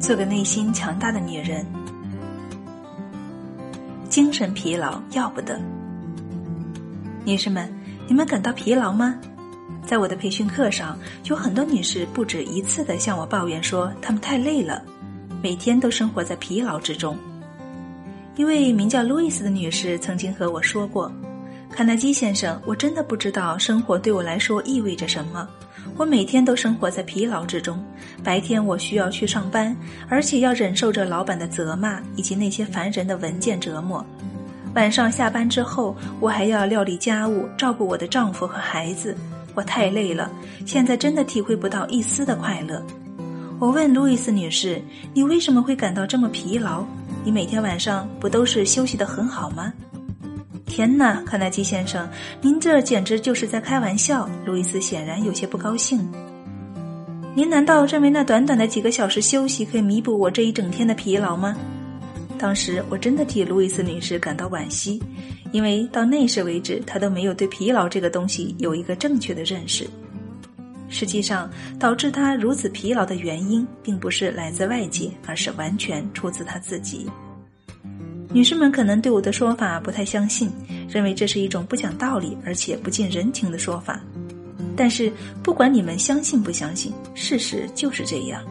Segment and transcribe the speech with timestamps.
[0.00, 1.64] 做个内心强大的女人，
[4.08, 5.60] 精神疲劳要不得。
[7.24, 7.72] 女士们，
[8.08, 9.14] 你们感到疲劳吗？
[9.86, 14.82] 在我的培训课上，有很多女士不止一次的向我抱怨说，她们太累了，
[15.42, 17.16] 每天都生活在疲劳之中。
[18.36, 21.12] 一位名叫路易斯的女士曾经和我说过
[21.72, 25.48] ：“卡耐基先生，我真的不知道生活对我来说意味着什么。
[25.96, 27.82] 我每天都生活在疲劳之中。
[28.22, 29.74] 白天我需要去上班，
[30.08, 34.04] 而且要忍受着老板的责骂以及那些烦人的文件折磨。
[34.74, 39.16] 晚上下班之后，我还要料理家务，照顾我的丈夫和孩子。
[39.54, 40.30] 我太累了，
[40.66, 42.84] 现在真的体会不到一丝的快乐。”
[43.58, 44.80] 我问路易斯女士
[45.12, 46.84] ：“你为什么会感到这么疲劳？”
[47.24, 49.72] 你每天晚上不都是休息的很好吗？
[50.70, 52.08] 天哪，卡耐基先生，
[52.40, 54.30] 您这简直就是在开玩笑。
[54.46, 56.08] 路易斯显然有些不高兴。
[57.34, 61.56] 您难道认为那短短的几个小时休息可以弥补我这一整天的疲劳吗？
[62.38, 65.02] 当时我真的替路易斯女士感到惋惜，
[65.50, 69.90] 因为到那时为止，她都没有对疲劳这个东西有一个正确的认识。
[70.88, 77.10] 实际上，导致他如此疲劳的原因，并不是来自外界，而是完全出自他自己。
[78.32, 80.50] 女士们可能对我的说法不太相信，
[80.88, 84.00] 认为这是一种不讲道理而且不近人情的说法。
[84.76, 88.42] 但是，不管你们相信不相信，事实就是这样。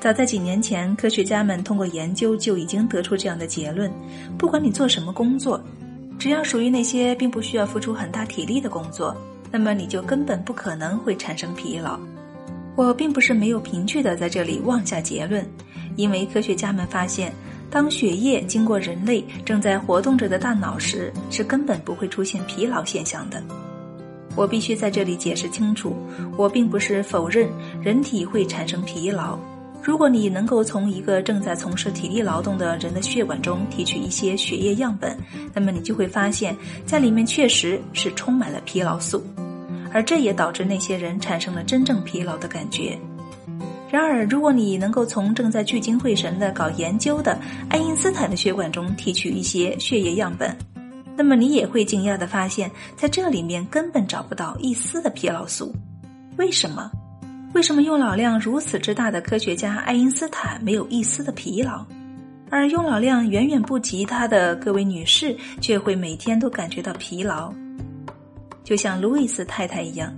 [0.00, 3.90] 早在几年前，科学家们通过研究就已经得出这样的结论：
[4.36, 5.62] 不管你做什么工作，
[6.18, 9.16] 只要属于那些并不需要付出很大体力的工作。
[9.50, 11.98] 那么你就根本不可能会产生疲劳。
[12.74, 15.46] 我并不是没有凭据的在这里妄下结论，
[15.94, 17.32] 因为科学家们发现，
[17.70, 23.42] 当血液经过人类正在活动着的大脑时，是根本不会出现疲劳现象的。
[24.34, 25.96] 我必须在这里解释清楚，
[26.36, 27.48] 我并不是否认
[27.82, 29.38] 人体会产生疲劳。
[29.82, 35.16] 如果你能够从一个正在从事体力劳动的人的血管中提取一些血液样本，
[35.54, 39.24] 那么你就会发现，在里面确实是充满了疲劳素。
[39.92, 42.98] 而这也导致那些人产生了真正疲劳的感觉。
[43.90, 47.38] 然而，如果你能够从正在聚精会神的搞研究的
[47.68, 50.54] 爱因斯坦的血管中提取一些血液样本，
[51.16, 55.72] 那么你也会惊讶的发现，在这里面根本找不到一丝的疲劳素。
[56.36, 56.90] 为什么？
[57.54, 61.86] 为什么用脑量如此之大的科学家爱因斯坦没有一丝的疲劳，
[62.50, 67.50] 而用脑量远远不及他的各位女士却会每天都感觉到疲劳？
[68.62, 70.12] 就像路易斯太太一样，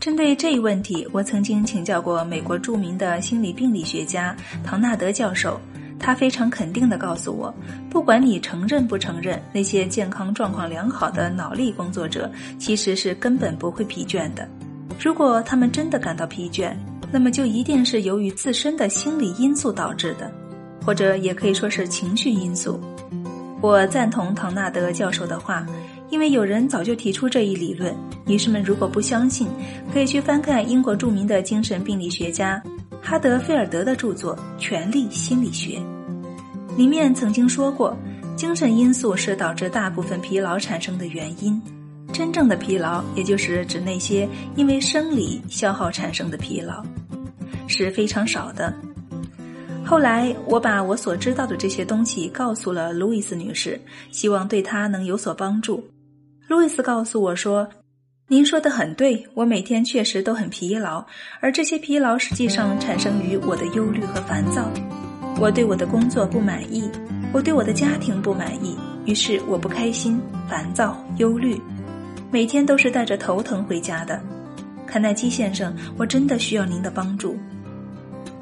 [0.00, 4.34] 针对这一问题，我曾经请教过美国著名的心理病理学家
[4.64, 5.60] 唐纳德教授。
[5.98, 7.54] 他非常肯定地告诉我，
[7.90, 14.48] 不管你承认不承认，那些健康状况良好的脑力工作者其实是根本不会疲倦的。
[14.98, 16.74] 如果他们真的感到疲倦，
[17.12, 20.32] 那么就一定是由于自身的心理因素导致的，
[20.82, 22.80] 或者也可以说是情绪因素。
[23.60, 25.66] 我赞同唐纳德教授的话。
[26.10, 27.94] 因为有人早就提出这一理论，
[28.26, 29.48] 女士们如果不相信，
[29.92, 32.62] 可以去翻看英国著名的精神病理学家
[33.00, 35.78] 哈德菲尔德的著作《权力心理学》，
[36.76, 37.96] 里面曾经说过，
[38.36, 41.60] 精神因素是导致大部分疲劳产生的原因，
[42.12, 46.84] 真正的疲劳，也就是指那些因为生理消耗产生的疲劳，
[47.66, 48.74] 是非常少的。
[49.84, 53.80] 后来，我把我所知道的这些东西告诉了路易斯女士，
[54.12, 55.82] 希望对她能有所帮助。
[56.50, 57.68] 路易斯告诉我说
[58.26, 61.06] ：“您说的很对，我每天确实都很疲劳，
[61.38, 64.68] 而这些疲劳实际上产生于我的忧虑和烦躁。
[65.40, 66.90] 我对我的工作不满意，
[67.32, 71.56] 我对我的家庭不满意，于是我不开心、烦躁、忧虑，
[72.32, 74.20] 每天都是带着头疼回家的。
[74.88, 77.38] 坎奈基先生，我真的需要您的帮助。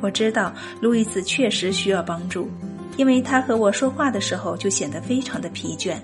[0.00, 2.48] 我知道路易斯确实需要帮助，
[2.96, 5.94] 因为他和我说话的时候就显得非常的疲倦。”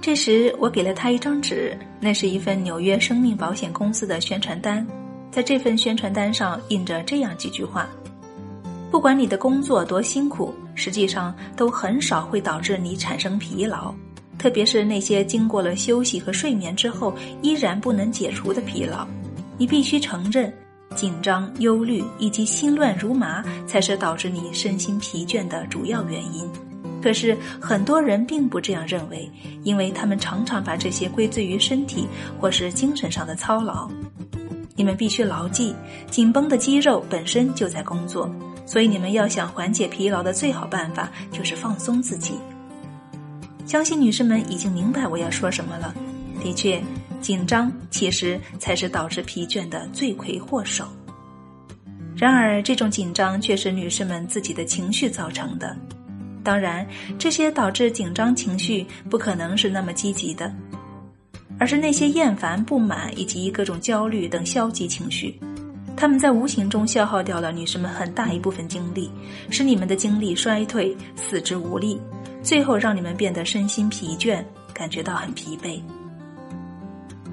[0.00, 4.86] 这时，我给了他一张纸，那是一份纽约生命保险公司的宣传单。
[5.30, 7.86] 在这份宣传单上印着这样几句话：
[8.90, 13.94] 不管你的工作多辛苦，实际上都很少会导致你产生疲劳，
[14.38, 19.06] 特别是那些经过了休息和睡眠之后依然不能解除的疲劳。
[19.58, 20.50] 你必须承认，
[20.94, 26.50] 紧张、忧虑以及心乱如麻才是导致你身心疲倦的主要原因。
[27.02, 29.30] 可是很多人并不这样认为，
[29.62, 32.06] 因为他们常常把这些归罪于身体
[32.40, 33.90] 或是精神上的操劳。
[34.76, 35.74] 你们必须牢记，
[36.10, 38.30] 紧绷的肌肉本身就在工作，
[38.64, 42.34] 所以你们要想缓解疲劳的最好办法就是放松自己。
[43.66, 45.94] 相信女士们已经明白我要说什么了。
[46.42, 46.82] 的确，
[47.20, 50.86] 紧张其实才是导致疲倦的罪魁祸首。
[52.16, 55.76] 然而，这种紧张却是女士们自己的情绪造成的。
[56.50, 56.84] 当然，
[57.16, 60.52] 这些导致紧张情绪不可能是那么积极的，
[61.60, 65.38] 而是那些厌烦、不满以及各种焦虑等消极情绪。
[65.96, 69.08] 他们在无形中消耗掉了女士们很大一部分精力，
[69.48, 72.00] 使你们的精力衰退、四肢无力，
[72.42, 74.44] 最后让你们变得身心疲倦，
[74.74, 75.80] 感觉到很疲惫。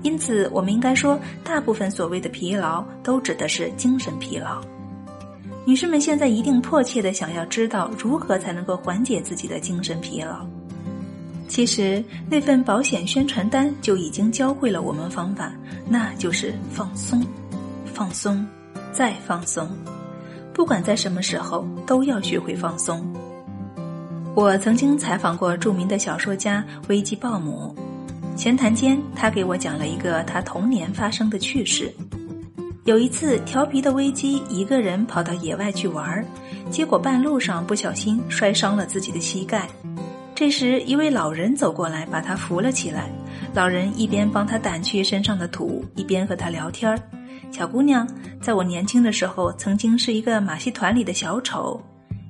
[0.04, 4.62] 因此，我们应该说，大部分所谓的疲劳都指的是精神疲劳。
[5.68, 10.48] 女士们现在一定迫切的想要知道如何才能够缓解自己的精神疲劳。
[11.50, 15.52] 其实，那份保险宣传单就已经教会了我们方法，
[15.86, 17.22] 那就是放松，
[17.86, 18.48] 放松。
[18.94, 19.70] 再放松，
[20.54, 23.06] 不管在什么时候都要学会放松。
[24.36, 27.76] 我曾经采访过著名的小说家危基鲍姆，
[28.38, 31.94] 闲谈间他给我讲了一个他童年发生的趣事。
[32.88, 36.26] 有一次，调皮的危机一个人跑到野外去玩，
[36.72, 39.68] 结果半路上不小心摔伤了自己的膝盖。
[40.34, 43.10] 这时，一位老人走过来把他扶了起来。
[43.54, 46.98] 老人一边帮他掸去身上的土，一边和他聊天儿。
[47.52, 48.08] 小姑娘，
[48.40, 51.78] 在我年轻的时候，曾经是一个马戏团里的小丑。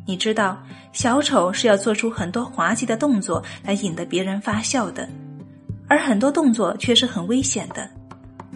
[0.08, 0.58] 你知道，
[0.92, 5.08] 小丑是要做出很多滑稽的动作来引得别人发笑的，
[5.88, 7.88] 而很多动作却是很危险的。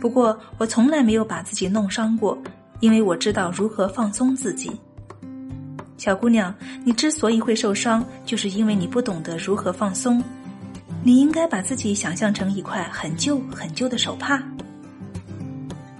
[0.01, 2.35] 不过，我从来没有把自己弄伤过，
[2.79, 4.71] 因为我知道如何放松自己。
[5.95, 6.53] 小姑娘，
[6.83, 10.21] 你之所以会受伤，就是因为你不懂得如何放松。
[11.03, 14.41] 你应该把自己想象成一块很旧很旧的手帕。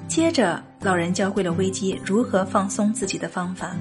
[0.07, 3.75] 接着，老人教会了危机如何放松自己的方法，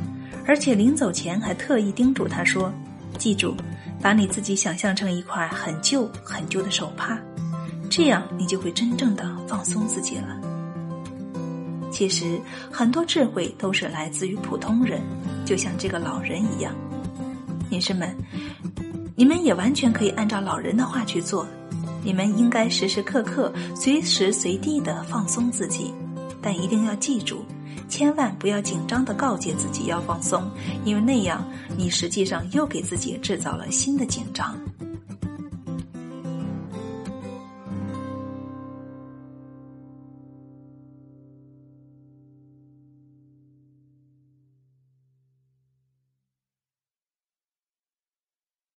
[0.47, 2.71] 而且临走前还特意叮嘱他说
[3.17, 3.57] ：“记住，
[4.03, 7.19] 把你自己想象成一块很旧很旧的手帕，
[7.91, 10.41] 这样你就会真正的放松自己了。”
[11.93, 12.41] 其实，
[12.71, 15.03] 很多智慧都是来自于普通人，
[15.45, 16.73] 就像这个老人一样。
[17.69, 18.17] 女士们，
[19.17, 21.45] 你们也完全可以按照老人的话去做，
[22.03, 25.93] 你们应该时时刻刻、随时随地的放松自己。
[26.41, 27.45] 但一定要记住，
[27.89, 30.49] 千万不要紧张的告诫自己要放松，
[30.85, 31.45] 因为那样
[31.77, 34.57] 你实际上又给自己制造了新的紧张。